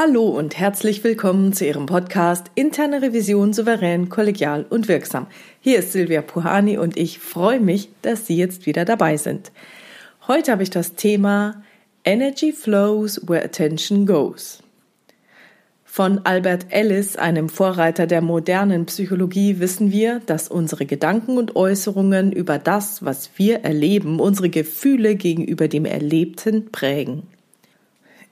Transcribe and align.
Hallo 0.00 0.28
und 0.28 0.56
herzlich 0.56 1.02
willkommen 1.02 1.52
zu 1.52 1.66
Ihrem 1.66 1.86
Podcast 1.86 2.52
Interne 2.54 3.02
Revision 3.02 3.52
souverän, 3.52 4.08
kollegial 4.08 4.64
und 4.70 4.86
wirksam. 4.86 5.26
Hier 5.58 5.80
ist 5.80 5.90
Silvia 5.90 6.22
Puhani 6.22 6.78
und 6.78 6.96
ich 6.96 7.18
freue 7.18 7.58
mich, 7.58 7.88
dass 8.02 8.24
Sie 8.24 8.36
jetzt 8.36 8.66
wieder 8.66 8.84
dabei 8.84 9.16
sind. 9.16 9.50
Heute 10.28 10.52
habe 10.52 10.62
ich 10.62 10.70
das 10.70 10.94
Thema 10.94 11.64
Energy 12.04 12.52
flows 12.52 13.20
where 13.26 13.42
attention 13.42 14.06
goes. 14.06 14.62
Von 15.84 16.20
Albert 16.24 16.66
Ellis, 16.68 17.16
einem 17.16 17.48
Vorreiter 17.48 18.06
der 18.06 18.20
modernen 18.20 18.86
Psychologie, 18.86 19.58
wissen 19.58 19.90
wir, 19.90 20.20
dass 20.26 20.46
unsere 20.46 20.86
Gedanken 20.86 21.38
und 21.38 21.56
Äußerungen 21.56 22.30
über 22.30 22.58
das, 22.58 23.04
was 23.04 23.30
wir 23.34 23.64
erleben, 23.64 24.20
unsere 24.20 24.48
Gefühle 24.48 25.16
gegenüber 25.16 25.66
dem 25.66 25.86
Erlebten 25.86 26.70
prägen. 26.70 27.24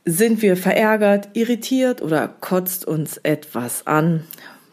Sind 0.09 0.41
wir 0.41 0.56
verärgert, 0.56 1.30
irritiert 1.33 2.01
oder 2.01 2.28
kotzt 2.28 2.87
uns 2.87 3.16
etwas 3.16 3.88
an? 3.88 4.23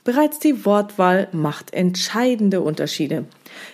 Bereits 0.03 0.37
die 0.37 0.63
Wortwahl 0.63 1.27
macht 1.31 1.73
entscheidende 1.73 2.61
Unterschiede. 2.61 3.25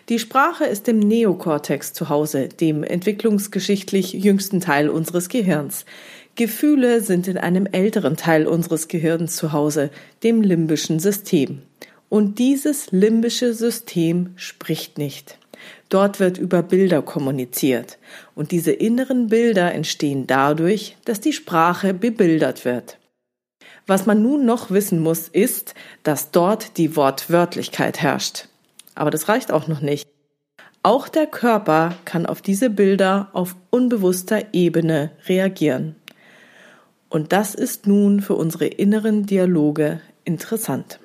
Die 0.08 0.20
Sprache 0.20 0.64
ist 0.64 0.88
im 0.88 1.00
Neokortex 1.00 1.92
zu 1.92 2.08
Hause, 2.08 2.48
dem 2.48 2.82
entwicklungsgeschichtlich 2.86 4.14
jüngsten 4.14 4.62
Teil 4.62 4.88
unseres 4.88 5.28
Gehirns. 5.28 5.84
Gefühle 6.36 7.02
sind 7.02 7.28
in 7.28 7.38
einem 7.38 7.66
älteren 7.66 8.16
Teil 8.16 8.48
unseres 8.48 8.88
Gehirns 8.88 9.36
zu 9.36 9.52
Hause, 9.52 9.90
dem 10.24 10.42
limbischen 10.42 11.00
System. 11.00 11.64
Und 12.08 12.40
dieses 12.40 12.90
limbische 12.92 13.54
System 13.54 14.32
spricht 14.38 14.98
nicht. 14.98 15.38
Dort 15.90 16.20
wird 16.20 16.38
über 16.38 16.62
Bilder 16.64 17.02
kommuniziert. 17.02 17.98
Und 18.36 18.52
diese 18.52 18.72
inneren 18.72 19.28
Bilder 19.28 19.74
entstehen 19.74 20.28
dadurch, 20.28 20.98
dass 21.06 21.20
die 21.20 21.34
Sprache 21.34 21.94
bebildert 21.94 22.66
wird. 22.66 22.98
Was 23.88 24.06
man 24.06 24.22
nun 24.22 24.46
noch 24.46 24.70
wissen 24.70 25.00
muss, 25.00 25.28
ist, 25.28 25.74
dass 26.04 26.32
dort 26.32 26.78
die 26.78 26.96
Wortwörtlichkeit 26.96 28.02
herrscht. 28.02 28.48
Aber 28.94 29.10
das 29.10 29.28
reicht 29.30 29.52
auch 29.52 29.68
noch 29.68 29.82
nicht. 29.82 30.08
Auch 30.84 31.10
der 31.10 31.28
Körper 31.28 31.96
kann 32.06 32.26
auf 32.26 32.42
diese 32.42 32.70
Bilder 32.70 33.30
auf 33.34 33.56
unbewusster 33.70 34.54
Ebene 34.54 35.12
reagieren. 35.28 35.96
Und 37.10 37.34
das 37.34 37.56
ist 37.56 37.88
nun 37.88 38.22
für 38.22 38.36
unsere 38.36 38.68
inneren 38.68 39.26
Dialoge 39.26 40.00
interessant. 40.24 41.00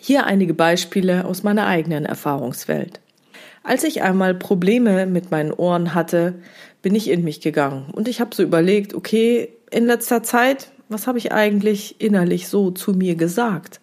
Hier 0.00 0.24
einige 0.24 0.54
Beispiele 0.54 1.24
aus 1.24 1.42
meiner 1.42 1.66
eigenen 1.66 2.06
Erfahrungswelt. 2.06 3.00
Als 3.62 3.84
ich 3.84 4.02
einmal 4.02 4.34
Probleme 4.34 5.06
mit 5.06 5.30
meinen 5.30 5.52
Ohren 5.52 5.94
hatte, 5.94 6.34
bin 6.82 6.94
ich 6.94 7.10
in 7.10 7.24
mich 7.24 7.40
gegangen 7.40 7.86
und 7.92 8.08
ich 8.08 8.20
habe 8.20 8.34
so 8.34 8.42
überlegt, 8.42 8.94
okay, 8.94 9.50
in 9.70 9.86
letzter 9.86 10.22
Zeit, 10.22 10.70
was 10.88 11.06
habe 11.06 11.18
ich 11.18 11.32
eigentlich 11.32 12.00
innerlich 12.00 12.48
so 12.48 12.70
zu 12.70 12.92
mir 12.92 13.14
gesagt? 13.14 13.80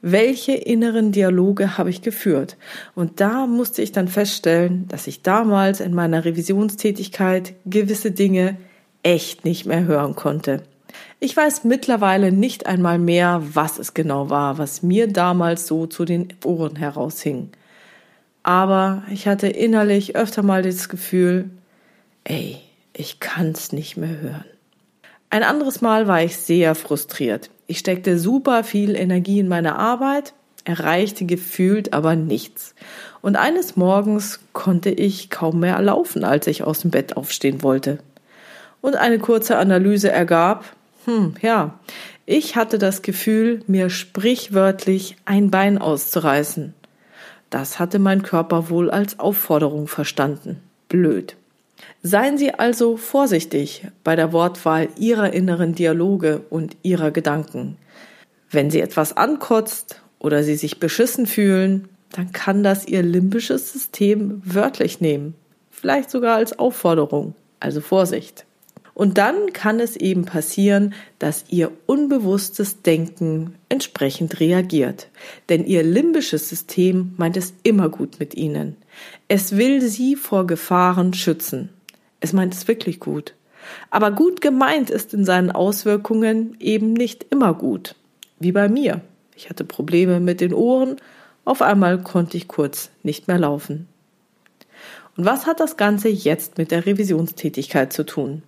Welche 0.00 0.52
inneren 0.52 1.10
Dialoge 1.10 1.76
habe 1.76 1.90
ich 1.90 2.02
geführt? 2.02 2.56
Und 2.94 3.20
da 3.20 3.48
musste 3.48 3.82
ich 3.82 3.90
dann 3.90 4.06
feststellen, 4.06 4.86
dass 4.88 5.08
ich 5.08 5.22
damals 5.22 5.80
in 5.80 5.92
meiner 5.92 6.24
Revisionstätigkeit 6.24 7.54
gewisse 7.66 8.12
Dinge 8.12 8.56
echt 9.02 9.44
nicht 9.44 9.66
mehr 9.66 9.84
hören 9.84 10.14
konnte. 10.14 10.62
Ich 11.18 11.36
weiß 11.36 11.64
mittlerweile 11.64 12.30
nicht 12.30 12.66
einmal 12.66 12.98
mehr, 12.98 13.42
was 13.52 13.78
es 13.80 13.92
genau 13.92 14.30
war, 14.30 14.58
was 14.58 14.84
mir 14.84 15.08
damals 15.08 15.66
so 15.66 15.86
zu 15.86 16.04
den 16.04 16.28
Ohren 16.44 16.76
heraushing 16.76 17.50
aber 18.48 19.02
ich 19.12 19.28
hatte 19.28 19.46
innerlich 19.46 20.16
öfter 20.16 20.42
mal 20.42 20.62
das 20.62 20.88
Gefühl, 20.88 21.50
ey, 22.24 22.56
ich 22.94 23.20
kann's 23.20 23.72
nicht 23.72 23.98
mehr 23.98 24.22
hören. 24.22 24.46
Ein 25.28 25.42
anderes 25.42 25.82
Mal 25.82 26.08
war 26.08 26.22
ich 26.22 26.38
sehr 26.38 26.74
frustriert. 26.74 27.50
Ich 27.66 27.78
steckte 27.78 28.18
super 28.18 28.64
viel 28.64 28.96
Energie 28.96 29.38
in 29.38 29.48
meine 29.48 29.76
Arbeit, 29.76 30.32
erreichte 30.64 31.26
gefühlt 31.26 31.92
aber 31.92 32.16
nichts. 32.16 32.74
Und 33.20 33.36
eines 33.36 33.76
Morgens 33.76 34.40
konnte 34.54 34.88
ich 34.88 35.28
kaum 35.28 35.60
mehr 35.60 35.78
laufen, 35.82 36.24
als 36.24 36.46
ich 36.46 36.62
aus 36.62 36.80
dem 36.80 36.90
Bett 36.90 37.18
aufstehen 37.18 37.62
wollte. 37.62 37.98
Und 38.80 38.96
eine 38.96 39.18
kurze 39.18 39.58
Analyse 39.58 40.10
ergab, 40.10 40.64
hm, 41.04 41.34
ja, 41.42 41.78
ich 42.24 42.56
hatte 42.56 42.78
das 42.78 43.02
Gefühl, 43.02 43.62
mir 43.66 43.90
sprichwörtlich 43.90 45.16
ein 45.26 45.50
Bein 45.50 45.76
auszureißen. 45.76 46.72
Das 47.50 47.78
hatte 47.78 47.98
mein 47.98 48.22
Körper 48.22 48.70
wohl 48.70 48.90
als 48.90 49.18
Aufforderung 49.18 49.88
verstanden. 49.88 50.60
Blöd. 50.88 51.36
Seien 52.02 52.38
Sie 52.38 52.52
also 52.54 52.96
vorsichtig 52.96 53.86
bei 54.04 54.16
der 54.16 54.32
Wortwahl 54.32 54.88
Ihrer 54.98 55.32
inneren 55.32 55.74
Dialoge 55.74 56.42
und 56.50 56.76
Ihrer 56.82 57.10
Gedanken. 57.10 57.76
Wenn 58.50 58.70
Sie 58.70 58.80
etwas 58.80 59.16
ankotzt 59.16 60.02
oder 60.18 60.42
Sie 60.42 60.56
sich 60.56 60.80
beschissen 60.80 61.26
fühlen, 61.26 61.88
dann 62.12 62.32
kann 62.32 62.62
das 62.62 62.86
Ihr 62.86 63.02
limbisches 63.02 63.72
System 63.72 64.42
wörtlich 64.44 65.00
nehmen. 65.00 65.34
Vielleicht 65.70 66.10
sogar 66.10 66.36
als 66.36 66.58
Aufforderung. 66.58 67.34
Also 67.60 67.80
Vorsicht. 67.80 68.46
Und 68.98 69.16
dann 69.16 69.52
kann 69.52 69.78
es 69.78 69.94
eben 69.94 70.24
passieren, 70.24 70.92
dass 71.20 71.44
ihr 71.50 71.70
unbewusstes 71.86 72.82
Denken 72.82 73.54
entsprechend 73.68 74.40
reagiert. 74.40 75.06
Denn 75.48 75.64
ihr 75.64 75.84
limbisches 75.84 76.48
System 76.48 77.14
meint 77.16 77.36
es 77.36 77.54
immer 77.62 77.90
gut 77.90 78.18
mit 78.18 78.34
ihnen. 78.34 78.74
Es 79.28 79.56
will 79.56 79.82
sie 79.82 80.16
vor 80.16 80.48
Gefahren 80.48 81.14
schützen. 81.14 81.68
Es 82.18 82.32
meint 82.32 82.52
es 82.54 82.66
wirklich 82.66 82.98
gut. 82.98 83.34
Aber 83.88 84.10
gut 84.10 84.40
gemeint 84.40 84.90
ist 84.90 85.14
in 85.14 85.24
seinen 85.24 85.52
Auswirkungen 85.52 86.56
eben 86.58 86.92
nicht 86.92 87.24
immer 87.30 87.54
gut. 87.54 87.94
Wie 88.40 88.50
bei 88.50 88.68
mir. 88.68 89.00
Ich 89.36 89.48
hatte 89.48 89.62
Probleme 89.62 90.18
mit 90.18 90.40
den 90.40 90.52
Ohren. 90.52 90.96
Auf 91.44 91.62
einmal 91.62 92.02
konnte 92.02 92.36
ich 92.36 92.48
kurz 92.48 92.90
nicht 93.04 93.28
mehr 93.28 93.38
laufen. 93.38 93.86
Und 95.16 95.24
was 95.24 95.46
hat 95.46 95.60
das 95.60 95.76
Ganze 95.76 96.08
jetzt 96.08 96.58
mit 96.58 96.72
der 96.72 96.84
Revisionstätigkeit 96.84 97.92
zu 97.92 98.04
tun? 98.04 98.42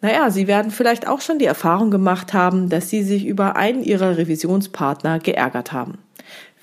Naja, 0.00 0.30
Sie 0.30 0.46
werden 0.46 0.70
vielleicht 0.70 1.08
auch 1.08 1.20
schon 1.20 1.38
die 1.38 1.46
Erfahrung 1.46 1.90
gemacht 1.90 2.34
haben, 2.34 2.68
dass 2.68 2.90
Sie 2.90 3.02
sich 3.02 3.26
über 3.26 3.56
einen 3.56 3.82
Ihrer 3.82 4.18
Revisionspartner 4.18 5.18
geärgert 5.18 5.72
haben. 5.72 5.98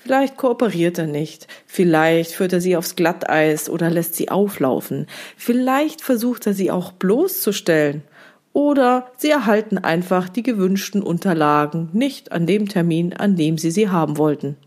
Vielleicht 0.04 0.36
kooperiert 0.36 0.98
er 0.98 1.06
nicht, 1.06 1.48
vielleicht 1.66 2.32
führt 2.32 2.52
er 2.52 2.60
sie 2.60 2.76
aufs 2.76 2.94
Glatteis 2.94 3.70
oder 3.70 3.88
lässt 3.88 4.16
sie 4.16 4.28
auflaufen, 4.28 5.06
vielleicht 5.38 6.02
versucht 6.02 6.46
er 6.46 6.52
sie 6.52 6.70
auch 6.70 6.92
bloßzustellen 6.92 8.02
oder 8.52 9.10
sie 9.16 9.30
erhalten 9.30 9.78
einfach 9.78 10.28
die 10.28 10.42
gewünschten 10.42 11.02
Unterlagen 11.02 11.88
nicht 11.94 12.32
an 12.32 12.46
dem 12.46 12.68
Termin, 12.68 13.14
an 13.14 13.34
dem 13.34 13.56
sie 13.56 13.70
sie 13.70 13.88
haben 13.88 14.18
wollten. 14.18 14.58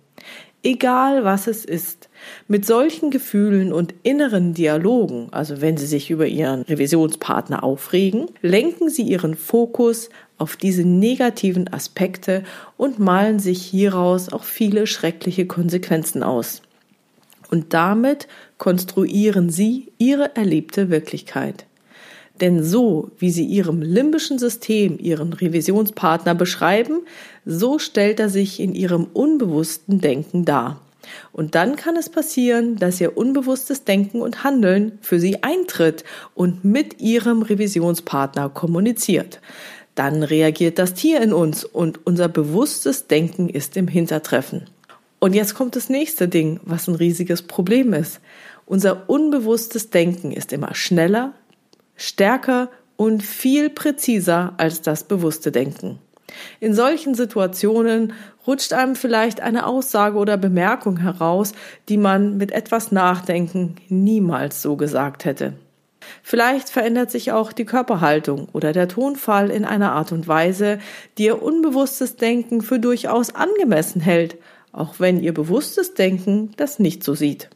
Egal 0.67 1.23
was 1.23 1.47
es 1.47 1.63
ist, 1.63 2.09
mit 2.49 2.65
solchen 2.65 3.09
Gefühlen 3.09 3.71
und 3.71 3.95
inneren 4.03 4.53
Dialogen, 4.53 5.29
also 5.31 5.61
wenn 5.61 5.77
Sie 5.77 5.85
sich 5.85 6.11
über 6.11 6.27
Ihren 6.27 6.63
Revisionspartner 6.63 7.63
aufregen, 7.63 8.25
lenken 8.41 8.89
Sie 8.89 9.03
Ihren 9.03 9.35
Fokus 9.35 10.09
auf 10.37 10.57
diese 10.57 10.83
negativen 10.83 11.71
Aspekte 11.71 12.43
und 12.75 12.99
malen 12.99 13.39
sich 13.39 13.63
hieraus 13.63 14.27
auch 14.27 14.43
viele 14.43 14.87
schreckliche 14.87 15.47
Konsequenzen 15.47 16.21
aus. 16.21 16.61
Und 17.49 17.73
damit 17.73 18.27
konstruieren 18.57 19.49
Sie 19.49 19.93
Ihre 19.99 20.35
erlebte 20.35 20.89
Wirklichkeit. 20.89 21.65
Denn 22.41 22.63
so, 22.63 23.11
wie 23.17 23.31
Sie 23.31 23.45
Ihrem 23.45 23.81
limbischen 23.81 24.39
System 24.39 24.97
Ihren 24.99 25.33
Revisionspartner 25.33 26.35
beschreiben, 26.35 26.99
so 27.45 27.79
stellt 27.79 28.19
er 28.19 28.29
sich 28.29 28.59
in 28.59 28.75
Ihrem 28.75 29.07
unbewussten 29.13 30.01
Denken 30.01 30.45
dar. 30.45 30.81
Und 31.31 31.55
dann 31.55 31.75
kann 31.75 31.95
es 31.95 32.09
passieren, 32.09 32.75
dass 32.77 32.99
Ihr 32.99 33.17
unbewusstes 33.17 33.85
Denken 33.85 34.21
und 34.21 34.43
Handeln 34.43 34.99
für 35.01 35.19
Sie 35.19 35.43
eintritt 35.43 36.03
und 36.35 36.65
mit 36.65 36.99
Ihrem 36.99 37.41
Revisionspartner 37.41 38.49
kommuniziert. 38.49 39.39
Dann 39.95 40.21
reagiert 40.21 40.77
das 40.77 40.93
Tier 40.93 41.21
in 41.21 41.33
uns 41.33 41.63
und 41.63 42.05
unser 42.05 42.27
bewusstes 42.27 43.07
Denken 43.07 43.49
ist 43.49 43.77
im 43.77 43.87
Hintertreffen. 43.87 44.69
Und 45.19 45.33
jetzt 45.33 45.55
kommt 45.55 45.75
das 45.75 45.89
nächste 45.89 46.27
Ding, 46.27 46.59
was 46.63 46.87
ein 46.87 46.95
riesiges 46.95 47.41
Problem 47.41 47.93
ist. 47.93 48.19
Unser 48.67 49.09
unbewusstes 49.09 49.89
Denken 49.89 50.31
ist 50.31 50.53
immer 50.53 50.75
schneller, 50.75 51.33
stärker 51.97 52.69
und 52.95 53.21
viel 53.23 53.69
präziser 53.69 54.53
als 54.57 54.81
das 54.81 55.03
bewusste 55.03 55.51
Denken. 55.51 55.99
In 56.59 56.73
solchen 56.73 57.15
Situationen 57.15 58.13
rutscht 58.45 58.73
einem 58.73 58.95
vielleicht 58.95 59.41
eine 59.41 59.65
Aussage 59.65 60.17
oder 60.17 60.37
Bemerkung 60.37 60.97
heraus, 60.97 61.53
die 61.89 61.97
man 61.97 62.37
mit 62.37 62.51
etwas 62.51 62.91
Nachdenken 62.91 63.75
niemals 63.89 64.61
so 64.61 64.75
gesagt 64.75 65.25
hätte. 65.25 65.53
Vielleicht 66.23 66.69
verändert 66.69 67.11
sich 67.11 67.31
auch 67.31 67.51
die 67.51 67.65
Körperhaltung 67.65 68.47
oder 68.53 68.71
der 68.71 68.87
Tonfall 68.87 69.49
in 69.49 69.65
einer 69.65 69.91
Art 69.91 70.11
und 70.11 70.27
Weise, 70.27 70.79
die 71.17 71.25
ihr 71.25 71.41
unbewusstes 71.41 72.15
Denken 72.15 72.61
für 72.61 72.79
durchaus 72.79 73.35
angemessen 73.35 73.99
hält, 73.99 74.37
auch 74.71 74.95
wenn 74.99 75.21
ihr 75.21 75.33
bewusstes 75.33 75.95
Denken 75.95 76.51
das 76.55 76.79
nicht 76.79 77.03
so 77.03 77.13
sieht. 77.13 77.49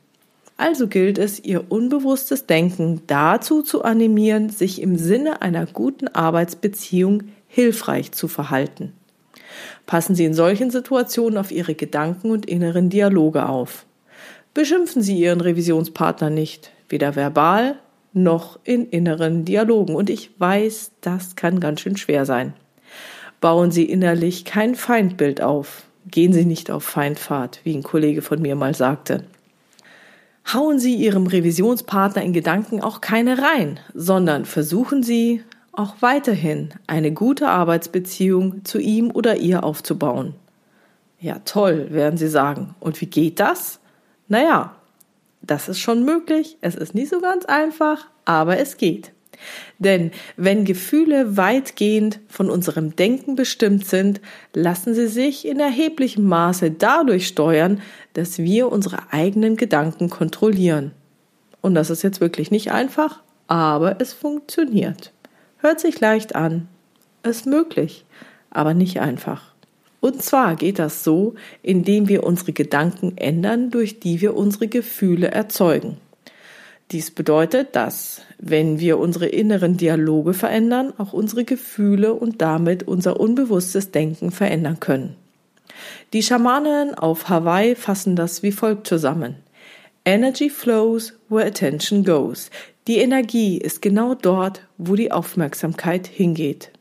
Also 0.62 0.88
gilt 0.88 1.18
es, 1.18 1.44
ihr 1.44 1.72
unbewusstes 1.72 2.46
Denken 2.46 3.02
dazu 3.08 3.64
zu 3.64 3.84
animieren, 3.84 4.50
sich 4.52 4.80
im 4.80 4.96
Sinne 4.96 5.42
einer 5.42 5.66
guten 5.66 6.08
Arbeitsbeziehung 6.08 7.24
hilfreich 7.48 8.12
zu 8.12 8.28
verhalten. 8.28 8.94
Passen 9.88 10.14
Sie 10.14 10.24
in 10.24 10.36
solchen 10.36 10.70
Situationen 10.70 11.40
auf 11.40 11.52
Ihre 11.52 11.74
Gedanken 11.74 12.30
und 12.30 12.46
inneren 12.46 12.92
Dialoge 12.92 13.50
auf. 13.50 13.88
Beschimpfen 14.54 15.02
Sie 15.02 15.18
Ihren 15.18 15.42
Revisionspartner 15.42 16.30
nicht, 16.30 16.72
weder 16.90 17.16
verbal 17.16 17.80
noch 18.14 18.60
in 18.64 18.88
inneren 18.88 19.46
Dialogen. 19.46 19.96
Und 19.96 20.12
ich 20.12 20.30
weiß, 20.38 20.92
das 21.02 21.36
kann 21.36 21.60
ganz 21.60 21.82
schön 21.82 21.98
schwer 21.98 22.28
sein. 22.28 22.54
Bauen 23.40 23.72
Sie 23.72 23.86
innerlich 23.86 24.46
kein 24.46 24.76
Feindbild 24.76 25.42
auf. 25.42 25.86
Gehen 26.06 26.34
Sie 26.34 26.46
nicht 26.46 26.70
auf 26.70 26.84
Feindfahrt, 26.84 27.62
wie 27.64 27.76
ein 27.76 27.82
Kollege 27.82 28.22
von 28.22 28.40
mir 28.40 28.56
mal 28.56 28.76
sagte. 28.76 29.24
Hauen 30.54 30.80
Sie 30.80 30.96
Ihrem 30.96 31.28
Revisionspartner 31.28 32.22
in 32.24 32.34
Gedanken 32.34 32.82
auch 32.82 33.02
keine 33.02 33.38
rein, 33.38 33.80
sondern 33.94 34.46
versuchen 34.46 35.04
Sie 35.04 35.44
auch 35.72 35.96
weiterhin 36.02 36.74
eine 36.88 37.14
gute 37.14 37.48
Arbeitsbeziehung 37.48 38.66
zu 38.66 38.80
ihm 38.80 39.12
oder 39.12 39.38
ihr 39.38 39.64
aufzubauen. 39.64 40.36
Ja, 41.20 41.40
toll, 41.46 41.88
werden 41.92 42.18
Sie 42.18 42.28
sagen. 42.28 42.76
Und 42.80 43.00
wie 43.00 43.06
geht 43.06 43.40
das? 43.40 43.80
Naja, 44.28 44.76
das 45.42 45.70
ist 45.70 45.80
schon 45.80 46.04
möglich. 46.04 46.58
Es 46.62 46.76
ist 46.76 46.96
nicht 46.96 47.10
so 47.10 47.22
ganz 47.22 47.46
einfach, 47.46 48.08
aber 48.26 48.58
es 48.58 48.78
geht. 48.78 49.12
Denn 49.80 50.12
wenn 50.38 50.66
Gefühle 50.66 51.38
weitgehend 51.38 52.20
von 52.28 52.50
unserem 52.50 52.96
Denken 52.96 53.36
bestimmt 53.36 53.86
sind, 53.86 54.22
lassen 54.54 54.94
sie 54.94 55.08
sich 55.08 55.48
in 55.48 55.60
erheblichem 55.60 56.26
Maße 56.26 56.72
dadurch 56.72 57.28
steuern, 57.28 57.82
dass 58.14 58.40
wir 58.40 58.72
unsere 58.72 59.12
eigenen 59.12 59.56
Gedanken 59.56 60.10
kontrollieren. 60.10 60.92
Und 61.62 61.76
das 61.76 61.90
ist 61.90 62.02
jetzt 62.02 62.22
wirklich 62.22 62.52
nicht 62.52 62.72
einfach, 62.72 63.22
aber 63.48 63.98
es 64.00 64.14
funktioniert. 64.14 65.14
Hört 65.58 65.80
sich 65.80 66.00
leicht 66.00 66.36
an, 66.36 66.68
ist 67.24 67.46
möglich, 67.46 68.06
aber 68.50 68.74
nicht 68.74 69.00
einfach. 69.00 69.52
Und 70.00 70.24
zwar 70.24 70.56
geht 70.56 70.80
das 70.80 71.04
so, 71.04 71.36
indem 71.62 72.08
wir 72.08 72.24
unsere 72.24 72.54
Gedanken 72.54 73.18
ändern, 73.18 73.70
durch 73.70 74.00
die 74.00 74.20
wir 74.20 74.36
unsere 74.36 74.68
Gefühle 74.68 75.28
erzeugen. 75.30 75.98
Dies 76.92 77.10
bedeutet, 77.12 77.76
dass, 77.78 78.22
wenn 78.38 78.80
wir 78.80 79.00
unsere 79.00 79.28
inneren 79.28 79.78
Dialoge 79.78 80.34
verändern, 80.34 80.94
auch 80.98 81.14
unsere 81.14 81.46
Gefühle 81.46 82.14
und 82.14 82.42
damit 82.42 82.86
unser 82.86 83.18
unbewusstes 83.18 83.92
Denken 83.92 84.32
verändern 84.32 84.82
können. 84.82 85.16
Die 86.12 86.22
Schamanen 86.22 86.94
auf 86.94 87.30
Hawaii 87.30 87.76
fassen 87.76 88.18
das 88.18 88.44
wie 88.44 88.52
folgt 88.52 88.88
zusammen. 88.88 89.38
Energy 90.04 90.50
flows 90.50 91.14
where 91.30 91.46
attention 91.46 92.04
goes. 92.04 92.50
Die 92.88 92.98
Energie 92.98 93.58
ist 93.58 93.82
genau 93.82 94.14
dort, 94.14 94.68
wo 94.78 94.96
die 94.96 95.14
Aufmerksamkeit 95.14 96.08
hingeht. 96.08 96.72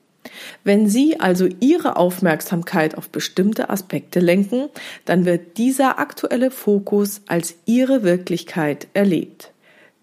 Wenn 0.64 0.88
Sie 0.88 1.20
also 1.20 1.46
Ihre 1.60 1.96
Aufmerksamkeit 1.96 2.98
auf 2.98 3.10
bestimmte 3.10 3.70
Aspekte 3.70 4.18
lenken, 4.18 4.70
dann 5.04 5.24
wird 5.24 5.56
dieser 5.56 6.00
aktuelle 6.00 6.50
Fokus 6.50 7.22
als 7.28 7.54
Ihre 7.64 8.02
Wirklichkeit 8.02 8.88
erlebt. 8.92 9.52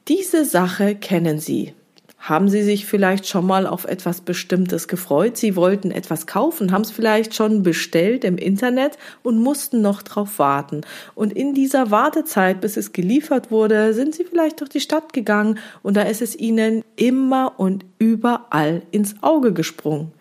Diese 0.08 0.46
Sache 0.46 0.96
kennen 0.96 1.40
Sie. 1.40 1.74
Haben 2.18 2.48
Sie 2.48 2.64
sich 2.64 2.86
vielleicht 2.86 3.28
schon 3.28 3.46
mal 3.46 3.68
auf 3.68 3.84
etwas 3.84 4.22
Bestimmtes 4.22 4.88
gefreut? 4.88 5.36
Sie 5.36 5.58
wollten 5.58 5.92
etwas 5.92 6.26
kaufen, 6.26 6.72
haben 6.72 6.84
es 6.84 6.92
vielleicht 6.92 7.36
schon 7.36 7.62
bestellt 7.62 8.24
im 8.24 8.38
Internet 8.38 8.98
und 9.22 9.38
mussten 9.38 9.82
noch 9.82 10.02
drauf 10.02 10.40
warten. 10.40 10.82
Und 11.14 11.34
in 11.34 11.54
dieser 11.54 11.92
Wartezeit, 11.92 12.62
bis 12.62 12.78
es 12.78 12.94
geliefert 12.94 13.52
wurde, 13.52 13.94
sind 13.94 14.16
Sie 14.16 14.24
vielleicht 14.24 14.62
durch 14.62 14.70
die 14.70 14.80
Stadt 14.80 15.12
gegangen 15.12 15.60
und 15.84 15.98
da 15.98 16.04
ist 16.04 16.22
es 16.22 16.38
Ihnen 16.38 16.86
immer 16.96 17.56
und 17.58 17.84
überall 18.00 18.84
ins 18.92 19.16
Auge 19.22 19.52
gesprungen. 19.52 20.14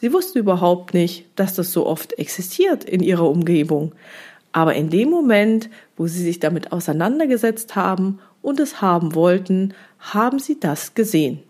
Sie 0.00 0.12
wussten 0.12 0.38
überhaupt 0.38 0.94
nicht, 0.94 1.26
dass 1.34 1.54
das 1.54 1.72
so 1.72 1.86
oft 1.86 2.16
existiert 2.16 2.84
in 2.84 3.02
Ihrer 3.02 3.28
Umgebung. 3.28 3.92
Aber 4.52 4.74
in 4.74 4.90
dem 4.90 5.10
Moment, 5.10 5.70
wo 5.96 6.06
Sie 6.06 6.22
sich 6.22 6.38
damit 6.38 6.72
auseinandergesetzt 6.72 7.74
haben 7.74 8.20
und 8.42 8.60
es 8.60 8.82
haben 8.82 9.14
wollten, 9.14 9.74
haben 9.98 10.38
Sie 10.38 10.60
das 10.60 10.94
gesehen. 10.94 11.42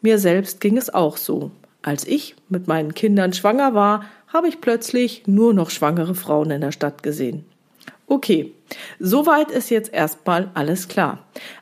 Mir 0.00 0.18
selbst 0.18 0.60
ging 0.60 0.76
es 0.76 0.92
auch 0.92 1.16
so. 1.16 1.50
Als 1.82 2.06
ich 2.06 2.34
mit 2.48 2.66
meinen 2.66 2.94
Kindern 2.94 3.32
schwanger 3.32 3.74
war, 3.74 4.04
habe 4.28 4.48
ich 4.48 4.60
plötzlich 4.60 5.26
nur 5.26 5.54
noch 5.54 5.70
schwangere 5.70 6.14
Frauen 6.14 6.50
in 6.50 6.60
der 6.60 6.72
Stadt 6.72 7.02
gesehen. 7.02 7.44
Okay, 8.06 8.52
soweit 8.98 9.50
ist 9.50 9.70
jetzt 9.70 9.92
erstmal 9.92 10.50
alles 10.54 10.88
klar. 10.88 11.20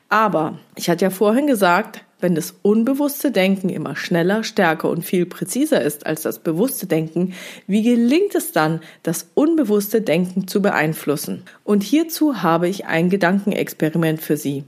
Aber 0.08 0.58
ich 0.74 0.88
hatte 0.88 1.04
ja 1.04 1.10
vorhin 1.10 1.46
gesagt, 1.46 2.04
wenn 2.20 2.34
das 2.34 2.54
unbewusste 2.62 3.30
Denken 3.30 3.68
immer 3.68 3.96
schneller, 3.96 4.42
stärker 4.42 4.90
und 4.90 5.04
viel 5.04 5.26
präziser 5.26 5.82
ist 5.82 6.06
als 6.06 6.22
das 6.22 6.40
bewusste 6.40 6.86
Denken, 6.86 7.34
wie 7.66 7.82
gelingt 7.82 8.34
es 8.34 8.52
dann, 8.52 8.80
das 9.02 9.30
unbewusste 9.34 10.00
Denken 10.00 10.48
zu 10.48 10.60
beeinflussen? 10.60 11.44
Und 11.64 11.82
hierzu 11.82 12.42
habe 12.42 12.68
ich 12.68 12.86
ein 12.86 13.10
Gedankenexperiment 13.10 14.20
für 14.20 14.36
Sie. 14.36 14.64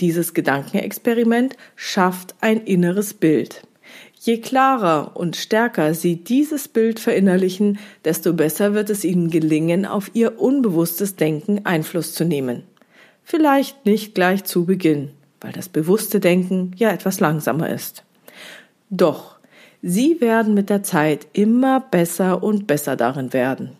Dieses 0.00 0.34
Gedankenexperiment 0.34 1.56
schafft 1.76 2.34
ein 2.40 2.60
inneres 2.64 3.14
Bild. 3.14 3.62
Je 4.20 4.38
klarer 4.38 5.12
und 5.14 5.36
stärker 5.36 5.94
Sie 5.94 6.16
dieses 6.16 6.66
Bild 6.66 6.98
verinnerlichen, 6.98 7.78
desto 8.04 8.32
besser 8.32 8.74
wird 8.74 8.90
es 8.90 9.04
Ihnen 9.04 9.30
gelingen, 9.30 9.84
auf 9.84 10.10
Ihr 10.14 10.40
unbewusstes 10.40 11.14
Denken 11.14 11.66
Einfluss 11.66 12.14
zu 12.14 12.24
nehmen. 12.24 12.64
Vielleicht 13.22 13.86
nicht 13.86 14.14
gleich 14.14 14.44
zu 14.44 14.64
Beginn, 14.64 15.10
weil 15.44 15.52
das 15.52 15.68
bewusste 15.68 16.20
Denken 16.20 16.72
ja 16.76 16.90
etwas 16.90 17.20
langsamer 17.20 17.68
ist. 17.68 18.02
Doch, 18.88 19.36
Sie 19.82 20.22
werden 20.22 20.54
mit 20.54 20.70
der 20.70 20.82
Zeit 20.82 21.26
immer 21.34 21.80
besser 21.80 22.42
und 22.42 22.66
besser 22.66 22.96
darin 22.96 23.34
werden. 23.34 23.72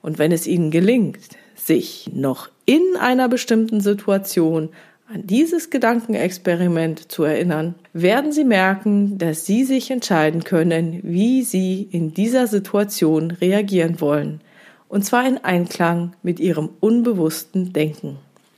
Und 0.00 0.18
wenn 0.18 0.32
es 0.32 0.46
Ihnen 0.46 0.70
gelingt, 0.70 1.28
sich 1.54 2.10
noch 2.14 2.48
in 2.64 2.80
einer 2.98 3.28
bestimmten 3.28 3.82
Situation 3.82 4.70
an 5.06 5.26
dieses 5.26 5.68
Gedankenexperiment 5.68 7.12
zu 7.12 7.24
erinnern, 7.24 7.74
werden 7.92 8.32
Sie 8.32 8.44
merken, 8.44 9.18
dass 9.18 9.44
Sie 9.44 9.64
sich 9.64 9.90
entscheiden 9.90 10.42
können, 10.42 11.00
wie 11.02 11.42
Sie 11.42 11.86
in 11.90 12.14
dieser 12.14 12.46
Situation 12.46 13.30
reagieren 13.30 14.00
wollen. 14.00 14.40
Und 14.88 15.04
zwar 15.04 15.28
in 15.28 15.36
Einklang 15.36 16.14
mit 16.22 16.40
Ihrem 16.40 16.70
unbewussten 16.80 17.74
Denken. 17.74 18.16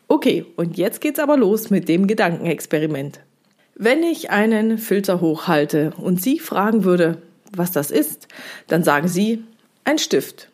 Okay, 0.08 0.46
und 0.56 0.76
jetzt 0.76 1.00
geht's 1.00 1.18
aber 1.18 1.36
los 1.36 1.70
mit 1.70 1.88
dem 1.88 2.06
Gedankenexperiment. 2.06 3.20
Wenn 3.74 4.02
ich 4.02 4.30
einen 4.30 4.78
Filter 4.78 5.20
hochhalte 5.20 5.92
und 5.98 6.22
Sie 6.22 6.38
fragen 6.38 6.84
würde, 6.84 7.18
was 7.54 7.72
das 7.72 7.90
ist, 7.90 8.28
dann 8.68 8.84
sagen 8.84 9.08
Sie, 9.08 9.44
ein 9.84 9.98
Stift. 9.98 10.48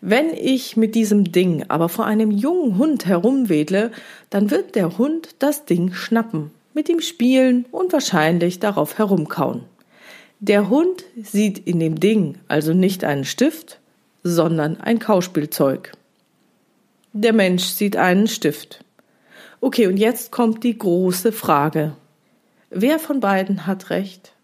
Wenn 0.00 0.30
ich 0.32 0.76
mit 0.76 0.94
diesem 0.94 1.30
Ding 1.32 1.64
aber 1.68 1.88
vor 1.88 2.06
einem 2.06 2.30
jungen 2.30 2.78
Hund 2.78 3.06
herumwedle, 3.06 3.90
dann 4.30 4.50
wird 4.50 4.76
der 4.76 4.96
Hund 4.96 5.30
das 5.40 5.64
Ding 5.64 5.92
schnappen, 5.92 6.50
mit 6.72 6.88
ihm 6.88 7.00
spielen 7.00 7.66
und 7.70 7.92
wahrscheinlich 7.92 8.60
darauf 8.60 8.96
herumkauen. 8.96 9.64
Der 10.40 10.70
Hund 10.70 11.04
sieht 11.20 11.58
in 11.66 11.80
dem 11.80 11.98
Ding 11.98 12.38
also 12.46 12.72
nicht 12.72 13.02
einen 13.02 13.24
Stift, 13.24 13.80
sondern 14.22 14.80
ein 14.80 15.00
Kauspielzeug. 15.00 15.92
Der 17.20 17.32
Mensch 17.32 17.64
sieht 17.64 17.96
einen 17.96 18.28
Stift. 18.28 18.84
Okay, 19.60 19.88
und 19.88 19.96
jetzt 19.96 20.30
kommt 20.30 20.62
die 20.62 20.78
große 20.78 21.32
Frage. 21.32 21.96
Wer 22.70 23.00
von 23.00 23.18
beiden 23.18 23.66
hat 23.66 23.90
recht? 23.90 24.34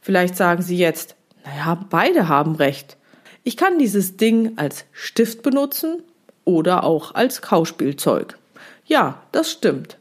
Vielleicht 0.00 0.34
sagen 0.34 0.62
Sie 0.62 0.76
jetzt, 0.76 1.14
naja, 1.44 1.78
beide 1.88 2.26
haben 2.26 2.56
recht. 2.56 2.96
Ich 3.44 3.56
kann 3.56 3.78
dieses 3.78 4.16
Ding 4.16 4.54
als 4.56 4.84
Stift 4.90 5.42
benutzen 5.42 6.02
oder 6.44 6.82
auch 6.82 7.14
als 7.14 7.40
Kauspielzeug. 7.40 8.36
Ja, 8.84 9.22
das 9.30 9.52
stimmt. 9.52 9.96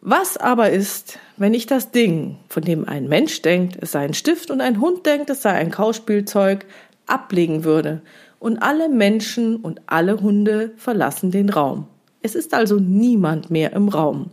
Was 0.00 0.36
aber 0.36 0.70
ist, 0.70 1.18
wenn 1.36 1.52
ich 1.52 1.66
das 1.66 1.90
Ding, 1.90 2.38
von 2.48 2.62
dem 2.62 2.88
ein 2.88 3.08
Mensch 3.08 3.42
denkt, 3.42 3.76
es 3.80 3.90
sei 3.90 4.04
ein 4.04 4.14
Stift 4.14 4.52
und 4.52 4.60
ein 4.60 4.80
Hund 4.80 5.04
denkt, 5.04 5.30
es 5.30 5.42
sei 5.42 5.50
ein 5.50 5.72
Kauspielzeug, 5.72 6.64
ablegen 7.08 7.64
würde 7.64 8.02
und 8.38 8.58
alle 8.58 8.88
Menschen 8.88 9.56
und 9.56 9.80
alle 9.86 10.20
Hunde 10.20 10.72
verlassen 10.76 11.30
den 11.30 11.50
Raum? 11.50 11.86
Es 12.22 12.34
ist 12.34 12.54
also 12.54 12.76
niemand 12.76 13.50
mehr 13.50 13.72
im 13.72 13.88
Raum. 13.88 14.30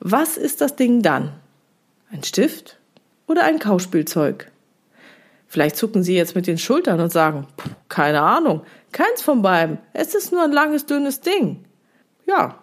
Was 0.00 0.36
ist 0.36 0.60
das 0.60 0.76
Ding 0.76 1.02
dann? 1.02 1.32
Ein 2.10 2.24
Stift 2.24 2.78
oder 3.26 3.44
ein 3.44 3.58
Kauspielzeug? 3.58 4.50
Vielleicht 5.46 5.76
zucken 5.76 6.02
Sie 6.02 6.14
jetzt 6.14 6.34
mit 6.34 6.46
den 6.46 6.58
Schultern 6.58 7.00
und 7.00 7.10
sagen, 7.10 7.46
keine 7.88 8.22
Ahnung, 8.22 8.62
keins 8.92 9.20
von 9.22 9.42
beiden, 9.42 9.78
es 9.92 10.14
ist 10.14 10.32
nur 10.32 10.42
ein 10.42 10.52
langes, 10.52 10.86
dünnes 10.86 11.20
Ding. 11.20 11.64
Ja, 12.26 12.60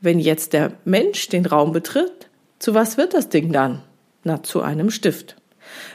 wenn 0.00 0.20
jetzt 0.20 0.52
der 0.52 0.72
Mensch 0.84 1.28
den 1.28 1.46
Raum 1.46 1.72
betritt, 1.72 2.28
zu 2.58 2.74
was 2.74 2.96
wird 2.96 3.14
das 3.14 3.28
Ding 3.28 3.52
dann? 3.52 3.82
Na, 4.24 4.42
zu 4.42 4.62
einem 4.62 4.90
Stift. 4.90 5.36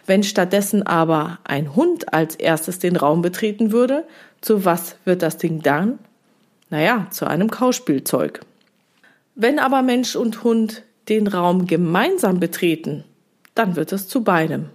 Wenn 0.05 0.23
stattdessen 0.23 0.85
aber 0.85 1.39
ein 1.43 1.75
Hund 1.75 2.13
als 2.13 2.35
erstes 2.35 2.79
den 2.79 2.95
Raum 2.95 3.21
betreten 3.21 3.71
würde, 3.71 4.05
zu 4.41 4.65
was 4.65 4.95
wird 5.05 5.21
das 5.21 5.37
Ding 5.37 5.61
dann? 5.61 5.99
Naja, 6.69 7.07
zu 7.11 7.27
einem 7.27 7.51
Kauspielzeug. 7.51 8.41
Wenn 9.35 9.59
aber 9.59 9.81
Mensch 9.81 10.15
und 10.15 10.43
Hund 10.43 10.83
den 11.09 11.27
Raum 11.27 11.67
gemeinsam 11.67 12.39
betreten, 12.39 13.03
dann 13.55 13.75
wird 13.75 13.91
es 13.91 14.07
zu 14.07 14.23
beidem. 14.23 14.69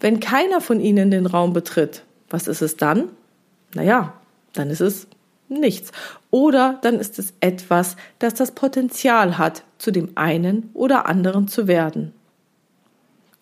Wenn 0.00 0.20
keiner 0.20 0.60
von 0.60 0.80
ihnen 0.80 1.10
den 1.10 1.26
Raum 1.26 1.52
betritt, 1.52 2.02
was 2.28 2.48
ist 2.48 2.62
es 2.62 2.76
dann? 2.76 3.10
Naja, 3.74 4.14
dann 4.52 4.70
ist 4.70 4.80
es 4.80 5.06
nichts. 5.48 5.92
Oder 6.30 6.78
dann 6.82 6.98
ist 6.98 7.18
es 7.18 7.34
etwas, 7.40 7.96
das 8.18 8.34
das 8.34 8.52
Potenzial 8.52 9.38
hat, 9.38 9.62
zu 9.78 9.90
dem 9.90 10.10
einen 10.16 10.70
oder 10.74 11.06
anderen 11.06 11.48
zu 11.48 11.68
werden. 11.68 12.12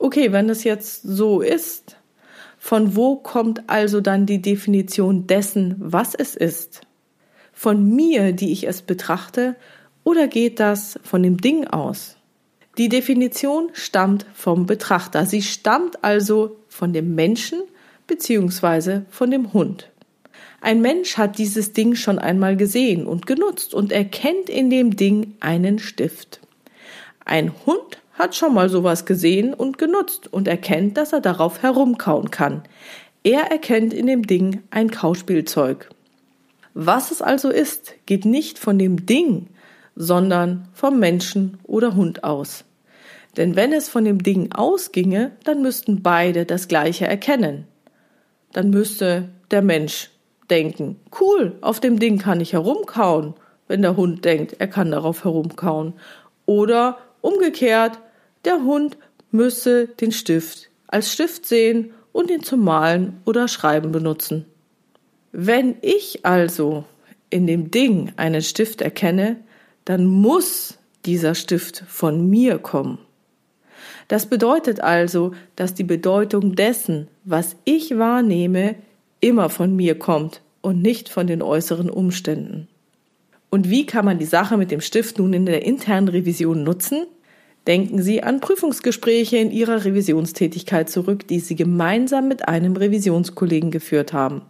Okay, 0.04 0.32
wenn 0.32 0.50
es 0.50 0.64
jetzt 0.64 1.00
so 1.02 1.40
ist, 1.40 1.96
von 2.58 2.94
wo 2.94 3.16
kommt 3.16 3.70
also 3.70 4.02
dann 4.02 4.26
die 4.26 4.42
Definition 4.42 5.26
dessen, 5.26 5.76
was 5.78 6.14
es 6.14 6.36
ist? 6.36 6.82
Von 7.54 7.96
mir, 7.96 8.34
die 8.34 8.52
ich 8.52 8.66
es 8.66 8.82
betrachte, 8.82 9.56
oder 10.02 10.28
geht 10.28 10.60
das 10.60 11.00
von 11.04 11.22
dem 11.22 11.38
Ding 11.38 11.66
aus? 11.68 12.18
Die 12.76 12.90
Definition 12.90 13.70
stammt 13.72 14.26
vom 14.34 14.66
Betrachter. 14.66 15.24
Sie 15.24 15.40
stammt 15.40 16.04
also 16.04 16.58
von 16.68 16.92
dem 16.92 17.14
Menschen 17.14 17.62
bzw. 18.06 19.06
von 19.08 19.30
dem 19.30 19.54
Hund. 19.54 19.88
Ein 20.60 20.82
Mensch 20.82 21.16
hat 21.16 21.38
dieses 21.38 21.72
Ding 21.72 21.94
schon 21.94 22.18
einmal 22.18 22.58
gesehen 22.58 23.06
und 23.06 23.26
genutzt 23.26 23.72
und 23.72 23.90
erkennt 23.90 24.50
in 24.50 24.68
dem 24.68 24.96
Ding 24.96 25.32
einen 25.40 25.78
Stift. 25.78 26.40
Ein 27.24 27.52
Hund 27.64 28.02
hat 28.14 28.34
schon 28.34 28.54
mal 28.54 28.68
sowas 28.68 29.04
gesehen 29.04 29.54
und 29.54 29.78
genutzt 29.78 30.32
und 30.32 30.48
erkennt, 30.48 30.96
dass 30.96 31.12
er 31.12 31.20
darauf 31.20 31.62
herumkauen 31.62 32.30
kann. 32.30 32.62
Er 33.22 33.50
erkennt 33.50 33.92
in 33.92 34.06
dem 34.06 34.26
Ding 34.26 34.62
ein 34.70 34.90
Kauspielzeug. 34.90 35.90
Was 36.74 37.10
es 37.10 37.22
also 37.22 37.50
ist, 37.50 37.94
geht 38.06 38.24
nicht 38.24 38.58
von 38.58 38.78
dem 38.78 39.06
Ding, 39.06 39.48
sondern 39.96 40.68
vom 40.72 40.98
Menschen 40.98 41.58
oder 41.64 41.94
Hund 41.94 42.24
aus. 42.24 42.64
Denn 43.36 43.56
wenn 43.56 43.72
es 43.72 43.88
von 43.88 44.04
dem 44.04 44.22
Ding 44.22 44.52
ausginge, 44.52 45.32
dann 45.44 45.62
müssten 45.62 46.02
beide 46.02 46.44
das 46.44 46.68
Gleiche 46.68 47.06
erkennen. 47.06 47.66
Dann 48.52 48.70
müsste 48.70 49.28
der 49.50 49.62
Mensch 49.62 50.10
denken, 50.50 51.00
cool, 51.20 51.56
auf 51.60 51.80
dem 51.80 51.98
Ding 51.98 52.18
kann 52.18 52.40
ich 52.40 52.52
herumkauen, 52.52 53.34
wenn 53.66 53.82
der 53.82 53.96
Hund 53.96 54.24
denkt, 54.24 54.56
er 54.58 54.68
kann 54.68 54.90
darauf 54.90 55.24
herumkauen. 55.24 55.94
Oder 56.46 56.98
umgekehrt, 57.20 57.98
der 58.44 58.62
Hund 58.64 58.96
müsse 59.30 59.88
den 59.88 60.12
Stift 60.12 60.70
als 60.86 61.12
Stift 61.12 61.44
sehen 61.46 61.92
und 62.12 62.30
ihn 62.30 62.44
zum 62.44 62.62
Malen 62.62 63.20
oder 63.24 63.48
Schreiben 63.48 63.90
benutzen. 63.90 64.46
Wenn 65.32 65.74
ich 65.82 66.24
also 66.24 66.84
in 67.30 67.48
dem 67.48 67.72
Ding 67.72 68.12
einen 68.16 68.42
Stift 68.42 68.80
erkenne, 68.80 69.38
dann 69.84 70.06
muss 70.06 70.78
dieser 71.04 71.34
Stift 71.34 71.82
von 71.88 72.30
mir 72.30 72.58
kommen. 72.58 72.98
Das 74.06 74.26
bedeutet 74.26 74.80
also, 74.80 75.32
dass 75.56 75.74
die 75.74 75.82
Bedeutung 75.82 76.54
dessen, 76.54 77.08
was 77.24 77.56
ich 77.64 77.98
wahrnehme, 77.98 78.76
immer 79.20 79.48
von 79.50 79.74
mir 79.74 79.98
kommt 79.98 80.42
und 80.60 80.80
nicht 80.80 81.08
von 81.08 81.26
den 81.26 81.42
äußeren 81.42 81.90
Umständen. 81.90 82.68
Und 83.50 83.70
wie 83.70 83.86
kann 83.86 84.04
man 84.04 84.18
die 84.18 84.24
Sache 84.24 84.56
mit 84.56 84.70
dem 84.70 84.80
Stift 84.80 85.18
nun 85.18 85.32
in 85.32 85.46
der 85.46 85.64
internen 85.64 86.08
Revision 86.08 86.62
nutzen? 86.62 87.06
Denken 87.66 88.02
Sie 88.02 88.22
an 88.22 88.40
Prüfungsgespräche 88.40 89.38
in 89.38 89.50
Ihrer 89.50 89.84
Revisionstätigkeit 89.84 90.90
zurück, 90.90 91.26
die 91.26 91.40
Sie 91.40 91.56
gemeinsam 91.56 92.28
mit 92.28 92.46
einem 92.46 92.76
Revisionskollegen 92.76 93.70
geführt 93.70 94.12
haben. 94.12 94.42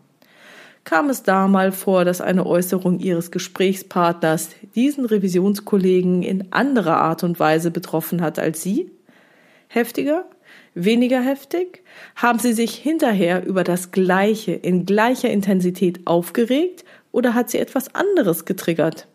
Kam 0.83 1.09
es 1.09 1.23
da 1.23 1.47
mal 1.47 1.73
vor, 1.73 2.05
dass 2.05 2.21
eine 2.21 2.45
Äußerung 2.45 2.99
Ihres 2.99 3.31
Gesprächspartners 3.31 4.51
diesen 4.75 5.07
Revisionskollegen 5.07 6.23
in 6.23 6.53
anderer 6.53 6.97
Art 6.97 7.23
und 7.23 7.39
Weise 7.39 7.71
betroffen 7.71 8.21
hat 8.21 8.39
als 8.39 8.63
Sie? 8.63 8.91
Heftiger? 9.69 10.27
Weniger 10.75 11.23
heftig? 11.23 11.83
Haben 12.17 12.41
Sie 12.41 12.53
sich 12.53 12.75
hinterher 12.75 13.47
über 13.47 13.63
das 13.63 13.93
Gleiche 13.93 14.53
in 14.53 14.87
gleicher 14.87 15.31
Intensität 15.31 16.01
aufgeregt 16.05 16.85
oder 17.13 17.33
hat 17.33 17.49
Sie 17.49 17.59
etwas 17.59 17.95
anderes 17.95 18.45
getriggert? 18.45 19.07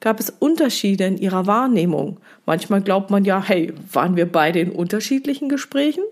Gab 0.00 0.20
es 0.20 0.30
Unterschiede 0.30 1.04
in 1.04 1.18
Ihrer 1.18 1.46
Wahrnehmung? 1.46 2.18
Manchmal 2.46 2.82
glaubt 2.82 3.10
man 3.10 3.24
ja, 3.24 3.42
hey, 3.42 3.72
waren 3.92 4.16
wir 4.16 4.30
beide 4.30 4.60
in 4.60 4.70
unterschiedlichen 4.70 5.48
Gesprächen? 5.48 6.04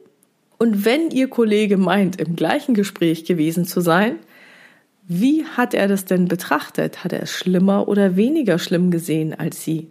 Und 0.58 0.84
wenn 0.84 1.10
Ihr 1.10 1.28
Kollege 1.28 1.76
meint, 1.76 2.20
im 2.20 2.34
gleichen 2.34 2.74
Gespräch 2.74 3.24
gewesen 3.24 3.64
zu 3.64 3.80
sein, 3.80 4.16
wie 5.06 5.44
hat 5.44 5.72
er 5.72 5.86
das 5.86 6.04
denn 6.04 6.26
betrachtet? 6.26 7.04
Hat 7.04 7.12
er 7.12 7.22
es 7.22 7.30
schlimmer 7.30 7.86
oder 7.86 8.16
weniger 8.16 8.58
schlimm 8.58 8.90
gesehen 8.90 9.34
als 9.38 9.62
Sie? 9.62 9.90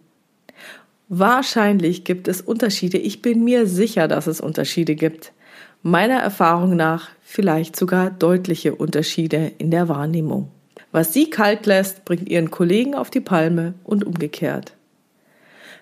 Wahrscheinlich 1.08 2.04
gibt 2.04 2.28
es 2.28 2.42
Unterschiede. 2.42 2.98
Ich 2.98 3.22
bin 3.22 3.44
mir 3.44 3.68
sicher, 3.68 4.08
dass 4.10 4.28
es 4.28 4.42
Unterschiede 4.42 4.96
gibt. 4.96 5.32
Meiner 5.84 6.16
Erfahrung 6.16 6.76
nach 6.76 7.10
vielleicht 7.22 7.76
sogar 7.76 8.10
deutliche 8.10 8.76
Unterschiede 8.76 9.52
in 9.58 9.72
der 9.72 9.88
Wahrnehmung. 9.88 10.52
Was 10.96 11.12
Sie 11.12 11.30
kalt 11.30 11.66
lässt, 11.66 12.06
bringt 12.06 12.30
Ihren 12.30 12.52
Kollegen 12.52 12.96
auf 12.96 13.10
die 13.10 13.20
Palme 13.20 13.74
und 13.84 14.06
umgekehrt. 14.06 14.78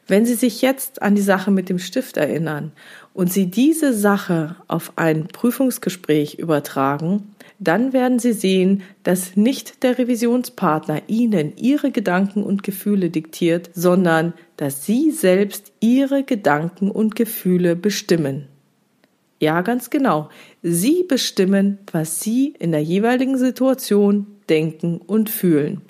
Wenn 0.08 0.26
Sie 0.26 0.34
sich 0.34 0.64
jetzt 0.64 1.04
an 1.04 1.14
die 1.14 1.22
Sache 1.22 1.52
mit 1.52 1.70
dem 1.70 1.78
Stift 1.78 2.18
erinnern 2.18 2.72
und 3.14 3.32
Sie 3.32 3.46
diese 3.46 3.94
Sache 3.94 4.56
auf 4.68 4.94
ein 4.96 5.28
Prüfungsgespräch 5.28 6.40
übertragen, 6.40 7.36
dann 7.60 7.94
werden 7.94 8.18
Sie 8.18 8.34
sehen, 8.34 8.82
dass 9.04 9.36
nicht 9.36 9.84
der 9.84 10.00
Revisionspartner 10.00 11.04
Ihnen 11.06 11.56
Ihre 11.58 11.92
Gedanken 11.92 12.42
und 12.42 12.64
Gefühle 12.64 13.12
diktiert, 13.12 13.70
sondern 13.76 14.34
dass 14.58 14.84
Sie 14.84 15.12
selbst 15.12 15.74
Ihre 15.80 16.24
Gedanken 16.24 16.90
und 16.90 17.16
Gefühle 17.16 17.76
bestimmen. 17.76 18.48
Ja, 19.44 19.60
ganz 19.60 19.90
genau. 19.90 20.30
Sie 20.62 21.04
bestimmen, 21.04 21.80
was 21.92 22.22
Sie 22.22 22.54
in 22.60 22.72
der 22.72 22.82
jeweiligen 22.82 23.38
Situation 23.38 24.26
denken 24.48 25.00
und 25.06 25.30
fühlen. 25.30 25.82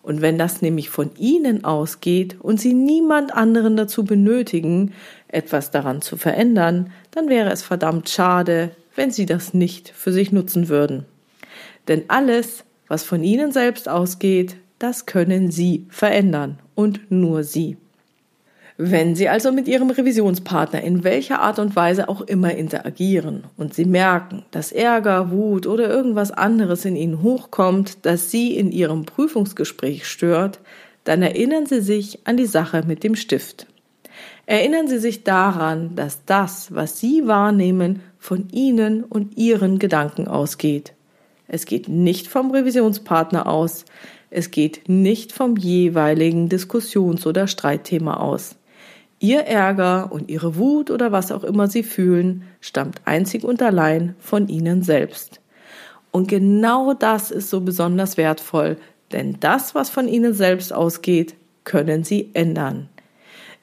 Und 0.00 0.22
wenn 0.22 0.38
das 0.38 0.62
nämlich 0.62 0.88
von 0.88 1.10
Ihnen 1.18 1.66
ausgeht 1.66 2.38
und 2.40 2.58
Sie 2.58 2.72
niemand 2.72 3.34
anderen 3.34 3.76
dazu 3.76 4.06
benötigen, 4.06 4.94
etwas 5.26 5.70
daran 5.70 6.00
zu 6.00 6.16
verändern, 6.16 6.90
dann 7.10 7.28
wäre 7.28 7.50
es 7.50 7.62
verdammt 7.62 8.08
schade, 8.08 8.70
wenn 8.96 9.10
Sie 9.10 9.26
das 9.26 9.52
nicht 9.52 9.90
für 9.90 10.10
sich 10.10 10.32
nutzen 10.32 10.70
würden. 10.70 11.04
Denn 11.88 12.04
alles, 12.08 12.64
was 12.86 13.04
von 13.04 13.22
Ihnen 13.22 13.52
selbst 13.52 13.86
ausgeht, 13.86 14.56
das 14.78 15.04
können 15.04 15.50
Sie 15.50 15.84
verändern 15.90 16.58
und 16.74 17.10
nur 17.10 17.44
Sie. 17.44 17.76
Wenn 18.80 19.16
Sie 19.16 19.28
also 19.28 19.50
mit 19.50 19.66
Ihrem 19.66 19.90
Revisionspartner 19.90 20.82
in 20.82 21.02
welcher 21.02 21.40
Art 21.40 21.58
und 21.58 21.74
Weise 21.74 22.08
auch 22.08 22.20
immer 22.20 22.54
interagieren 22.54 23.42
und 23.56 23.74
Sie 23.74 23.84
merken, 23.84 24.44
dass 24.52 24.70
Ärger, 24.70 25.32
Wut 25.32 25.66
oder 25.66 25.90
irgendwas 25.90 26.30
anderes 26.30 26.84
in 26.84 26.94
Ihnen 26.94 27.20
hochkommt, 27.20 28.06
das 28.06 28.30
Sie 28.30 28.56
in 28.56 28.70
Ihrem 28.70 29.04
Prüfungsgespräch 29.04 30.06
stört, 30.06 30.60
dann 31.02 31.22
erinnern 31.22 31.66
Sie 31.66 31.80
sich 31.80 32.20
an 32.22 32.36
die 32.36 32.46
Sache 32.46 32.84
mit 32.86 33.02
dem 33.02 33.16
Stift. 33.16 33.66
Erinnern 34.46 34.86
Sie 34.86 34.98
sich 34.98 35.24
daran, 35.24 35.96
dass 35.96 36.24
das, 36.24 36.72
was 36.72 37.00
Sie 37.00 37.26
wahrnehmen, 37.26 38.00
von 38.20 38.48
Ihnen 38.52 39.02
und 39.02 39.36
Ihren 39.36 39.80
Gedanken 39.80 40.28
ausgeht. 40.28 40.92
Es 41.48 41.66
geht 41.66 41.88
nicht 41.88 42.28
vom 42.28 42.52
Revisionspartner 42.52 43.48
aus. 43.48 43.86
Es 44.30 44.52
geht 44.52 44.88
nicht 44.88 45.32
vom 45.32 45.56
jeweiligen 45.56 46.48
Diskussions- 46.48 47.26
oder 47.26 47.48
Streitthema 47.48 48.18
aus. 48.18 48.57
Ihr 49.20 49.40
Ärger 49.40 50.12
und 50.12 50.30
ihre 50.30 50.56
Wut 50.56 50.90
oder 50.90 51.10
was 51.10 51.32
auch 51.32 51.42
immer 51.42 51.66
sie 51.66 51.82
fühlen, 51.82 52.44
stammt 52.60 53.00
einzig 53.04 53.44
und 53.44 53.60
allein 53.62 54.14
von 54.18 54.48
ihnen 54.48 54.82
selbst. 54.82 55.40
Und 56.12 56.28
genau 56.28 56.94
das 56.94 57.30
ist 57.30 57.50
so 57.50 57.60
besonders 57.60 58.16
wertvoll, 58.16 58.76
denn 59.12 59.36
das, 59.40 59.74
was 59.74 59.90
von 59.90 60.08
ihnen 60.08 60.34
selbst 60.34 60.72
ausgeht, 60.72 61.34
können 61.64 62.04
sie 62.04 62.30
ändern. 62.34 62.88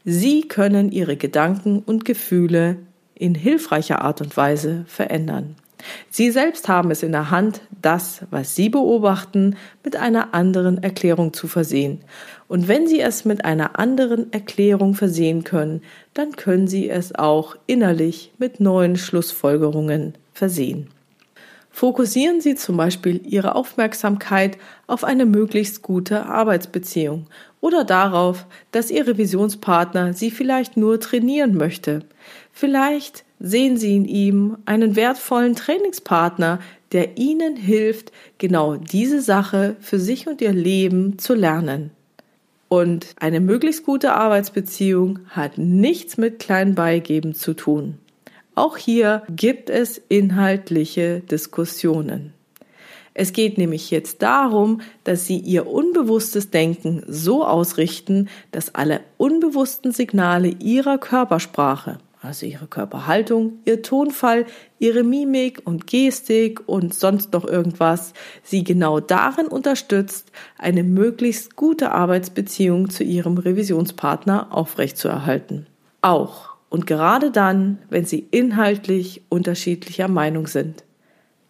Sie 0.04 0.48
können 0.48 0.92
ihre 0.92 1.18
Gedanken 1.18 1.80
und 1.80 2.06
Gefühle 2.06 2.78
in 3.16 3.34
hilfreicher 3.34 4.02
Art 4.02 4.22
und 4.22 4.36
Weise 4.38 4.84
verändern. 4.88 5.56
Sie 6.10 6.32
selbst 6.32 6.68
haben 6.68 6.92
es 6.92 7.04
in 7.04 7.12
der 7.12 7.32
Hand, 7.32 7.62
das, 7.82 8.22
was 8.32 8.56
Sie 8.56 8.70
beobachten, 8.70 9.56
mit 9.84 9.96
einer 9.96 10.34
anderen 10.34 10.82
Erklärung 10.82 11.34
zu 11.34 11.48
versehen. 11.48 12.02
Und 12.48 12.68
wenn 12.68 12.88
Sie 12.88 13.00
es 13.02 13.26
mit 13.26 13.46
einer 13.46 13.80
anderen 13.80 14.32
Erklärung 14.34 14.96
versehen 14.96 15.44
können, 15.44 15.82
dann 16.14 16.36
können 16.36 16.68
Sie 16.68 16.90
es 16.90 17.16
auch 17.16 17.56
innerlich 17.68 18.34
mit 18.38 18.60
neuen 18.60 18.98
Schlussfolgerungen 18.98 20.14
versehen. 20.34 20.90
Fokussieren 21.76 22.40
Sie 22.40 22.56
zum 22.56 22.78
Beispiel 22.78 23.20
Ihre 23.26 23.54
Aufmerksamkeit 23.54 24.58
auf 24.88 25.04
eine 25.04 25.26
möglichst 25.26 25.82
gute 25.82 26.26
Arbeitsbeziehung 26.26 27.28
oder 27.60 27.84
darauf, 27.84 28.46
dass 28.72 28.92
Ihr 28.92 29.06
Revisionspartner 29.06 30.14
Sie 30.14 30.32
vielleicht 30.32 30.78
nur 30.78 31.02
trainieren 31.02 31.58
möchte. 31.58 32.06
Vielleicht 32.58 33.26
sehen 33.38 33.76
Sie 33.76 33.98
in 33.98 34.06
ihm 34.06 34.60
einen 34.64 34.96
wertvollen 34.96 35.58
Trainingspartner, 35.58 36.60
der 36.94 37.18
Ihnen 37.18 37.58
hilft, 37.58 38.14
genau 38.38 38.78
diese 38.78 39.22
Sache 39.22 39.76
für 39.82 40.00
sich 40.00 40.26
und 40.26 40.40
Ihr 40.40 40.54
Leben 40.54 41.20
zu 41.20 41.34
lernen. 41.34 41.92
Und 42.70 43.08
eine 43.20 43.42
möglichst 43.42 43.86
gute 43.86 44.14
Arbeitsbeziehung 44.14 45.20
hat 45.32 45.58
nichts 45.58 46.16
mit 46.16 46.40
klein 46.40 46.76
beigeben 46.76 47.34
zu 47.34 47.56
tun. 47.56 47.98
Auch 48.56 48.78
hier 48.78 49.24
gibt 49.30 49.70
es 49.70 50.02
inhaltliche 50.08 51.20
Diskussionen. 51.30 52.32
Es 53.14 53.34
geht 53.34 53.58
nämlich 53.58 53.92
jetzt 53.92 54.22
darum, 54.22 54.80
dass 55.04 55.26
Sie 55.26 55.40
Ihr 55.40 55.68
unbewusstes 55.68 56.52
Denken 56.52 57.04
so 57.06 57.46
ausrichten, 57.46 58.30
dass 58.54 58.74
alle 58.76 59.02
unbewussten 59.18 59.92
Signale 59.92 60.48
Ihrer 60.48 60.98
Körpersprache, 60.98 61.98
also 62.26 62.46
Ihre 62.46 62.68
Körperhaltung, 62.68 63.60
Ihr 63.66 63.82
Tonfall, 63.82 64.46
Ihre 64.80 65.04
Mimik 65.04 65.62
und 65.66 65.88
Gestik 65.88 66.68
und 66.68 66.94
sonst 66.94 67.34
noch 67.34 67.46
irgendwas, 67.46 68.14
Sie 68.44 68.64
genau 68.64 69.00
darin 69.00 69.48
unterstützt, 69.48 70.32
eine 70.58 70.84
möglichst 70.84 71.56
gute 71.56 71.92
Arbeitsbeziehung 71.92 72.90
zu 72.90 73.04
Ihrem 73.04 73.38
Revisionspartner 73.38 74.48
aufrechtzuerhalten. 74.52 75.68
Auch 76.02 76.56
und 76.70 76.88
gerade 76.88 77.32
dann, 77.32 77.78
wenn 77.90 78.06
Sie 78.06 78.28
inhaltlich 78.32 79.22
unterschiedlicher 79.30 80.08
Meinung 80.08 80.48
sind. 80.48 80.84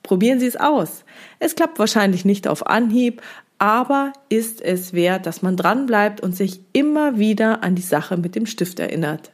Probieren 0.04 0.40
Sie 0.40 0.46
es 0.46 0.56
aus. 0.56 1.04
Es 1.40 1.56
klappt 1.56 1.80
wahrscheinlich 1.80 2.26
nicht 2.26 2.48
auf 2.48 2.68
Anhieb, 2.68 3.24
aber 3.58 4.14
ist 4.30 4.62
es 4.62 4.94
wert, 4.94 5.26
dass 5.26 5.42
man 5.42 5.58
dranbleibt 5.58 6.22
und 6.22 6.36
sich 6.36 6.62
immer 6.74 7.18
wieder 7.18 7.64
an 7.64 7.74
die 7.74 7.82
Sache 7.82 8.18
mit 8.18 8.36
dem 8.36 8.46
Stift 8.46 8.80
erinnert. 8.80 9.32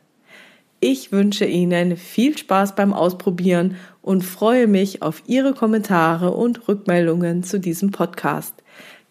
Ich 0.83 1.11
wünsche 1.11 1.45
Ihnen 1.45 1.95
viel 1.95 2.35
Spaß 2.35 2.73
beim 2.73 2.91
Ausprobieren 2.91 3.75
und 4.01 4.23
freue 4.23 4.65
mich 4.65 5.03
auf 5.03 5.21
Ihre 5.27 5.53
Kommentare 5.53 6.31
und 6.31 6.67
Rückmeldungen 6.67 7.43
zu 7.43 7.59
diesem 7.59 7.91
Podcast. 7.91 8.55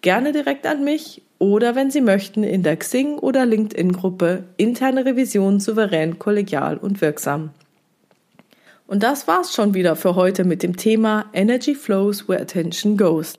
Gerne 0.00 0.32
direkt 0.32 0.66
an 0.66 0.82
mich 0.82 1.22
oder 1.38 1.76
wenn 1.76 1.92
Sie 1.92 2.00
möchten 2.00 2.42
in 2.42 2.64
der 2.64 2.76
Xing 2.76 3.20
oder 3.20 3.46
LinkedIn 3.46 3.92
Gruppe 3.92 4.42
interne 4.56 5.04
Revision 5.04 5.60
souverän, 5.60 6.18
kollegial 6.18 6.76
und 6.76 7.00
wirksam. 7.00 7.50
Und 8.88 9.04
das 9.04 9.28
war's 9.28 9.54
schon 9.54 9.72
wieder 9.72 9.94
für 9.94 10.16
heute 10.16 10.42
mit 10.42 10.64
dem 10.64 10.76
Thema 10.76 11.26
Energy 11.32 11.76
Flows 11.76 12.28
Where 12.28 12.40
Attention 12.40 12.96
Goes. 12.96 13.34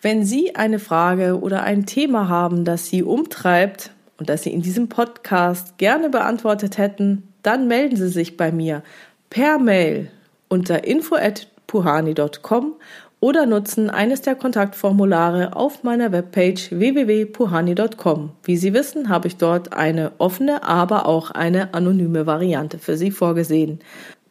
Wenn 0.00 0.24
Sie 0.24 0.56
eine 0.56 0.78
Frage 0.78 1.38
oder 1.38 1.62
ein 1.62 1.84
Thema 1.84 2.30
haben, 2.30 2.64
das 2.64 2.86
Sie 2.86 3.02
umtreibt 3.02 3.90
und 4.16 4.30
das 4.30 4.44
Sie 4.44 4.50
in 4.54 4.62
diesem 4.62 4.88
Podcast 4.88 5.76
gerne 5.76 6.08
beantwortet 6.08 6.78
hätten, 6.78 7.34
dann 7.46 7.68
melden 7.68 7.96
Sie 7.96 8.08
sich 8.08 8.36
bei 8.36 8.52
mir 8.52 8.82
per 9.30 9.58
Mail 9.58 10.10
unter 10.48 10.84
info@puhani.com 10.84 12.74
oder 13.20 13.46
nutzen 13.46 13.88
eines 13.90 14.22
der 14.22 14.34
Kontaktformulare 14.34 15.56
auf 15.56 15.82
meiner 15.82 16.12
Webpage 16.12 16.70
www.puhani.com. 16.70 18.30
Wie 18.44 18.56
Sie 18.56 18.74
wissen, 18.74 19.08
habe 19.08 19.28
ich 19.28 19.36
dort 19.36 19.72
eine 19.72 20.12
offene, 20.18 20.62
aber 20.62 21.06
auch 21.06 21.30
eine 21.30 21.72
anonyme 21.74 22.26
Variante 22.26 22.78
für 22.78 22.96
Sie 22.96 23.10
vorgesehen 23.10 23.80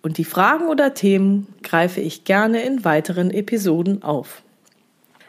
und 0.06 0.20
die 0.20 0.24
Fragen 0.24 0.68
oder 0.68 0.94
Themen 0.94 1.48
greife 1.64 2.00
ich 2.00 2.26
gerne 2.26 2.62
in 2.62 2.86
weiteren 2.86 3.32
Episoden 3.32 4.04
auf. 4.04 4.44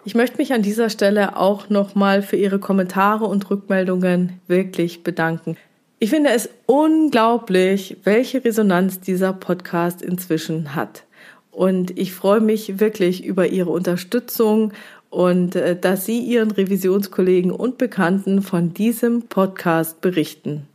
Ich 0.05 0.14
möchte 0.14 0.37
mich 0.37 0.52
an 0.52 0.61
dieser 0.61 0.90
Stelle 0.90 1.38
auch 1.38 1.71
nochmal 1.71 2.21
für 2.21 2.37
Ihre 2.37 2.59
Kommentare 2.59 3.25
und 3.25 3.49
Rückmeldungen 3.49 4.38
wirklich 4.49 5.02
bedanken. 5.02 5.57
Ich 5.99 6.11
finde 6.11 6.29
es 6.29 6.50
unglaublich, 6.67 7.97
welche 8.05 8.45
Resonanz 8.45 9.00
dieser 9.00 9.33
Podcast 9.33 10.03
inzwischen 10.03 10.75
hat. 10.75 11.05
Und 11.50 11.99
ich 11.99 12.12
freue 12.12 12.43
mich 12.43 12.81
wirklich 12.81 13.25
über 13.25 13.47
Ihre 13.47 13.71
Unterstützung 13.71 14.75
und 15.09 15.56
äh, 15.56 15.75
dass 15.75 16.04
Sie 16.04 16.19
Ihren 16.19 16.50
Revisionskollegen 16.50 17.50
und 17.50 17.78
Bekannten 17.78 18.43
von 18.43 18.75
diesem 18.75 19.23
Podcast 19.23 20.02
berichten. 20.02 20.69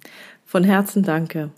Von 0.43 0.63
Herzen 0.63 1.03
danke. 1.03 1.51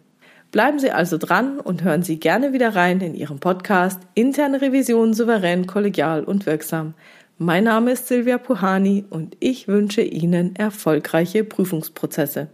Bleiben 0.51 0.79
Sie 0.79 0.91
also 0.91 1.17
dran 1.17 1.61
und 1.61 1.83
hören 1.83 2.03
Sie 2.03 2.19
gerne 2.19 2.51
wieder 2.51 2.75
rein 2.75 2.99
in 2.99 3.15
Ihrem 3.15 3.39
Podcast 3.39 4.01
Interne 4.13 4.59
Revision 4.59 5.13
souverän, 5.13 5.67
kollegial 5.67 6.25
und 6.25 6.45
wirksam. 6.45 6.95
Mein 7.37 7.63
Name 7.63 7.93
ist 7.93 8.09
Silvia 8.09 8.39
Puhani 8.39 9.05
und 9.09 9.37
ich 9.39 9.69
wünsche 9.69 10.01
Ihnen 10.01 10.53
erfolgreiche 10.57 11.45
Prüfungsprozesse. 11.45 12.49